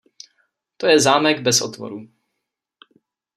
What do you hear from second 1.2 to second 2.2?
bez otvoru.